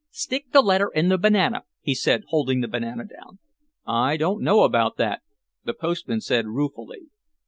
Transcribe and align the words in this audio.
"Stick 0.09 0.45
the 0.51 0.63
letter 0.63 0.89
in 0.95 1.09
the 1.09 1.17
banana," 1.19 1.61
he 1.79 1.93
said, 1.93 2.23
holding 2.29 2.61
the 2.61 2.67
banana 2.67 3.03
down. 3.05 3.37
"I 3.85 4.17
don't 4.17 4.41
know 4.41 4.63
about 4.63 4.97
that," 4.97 5.21
the 5.63 5.75
postman 5.75 6.21
said, 6.21 6.47
ruefully. 6.47 7.09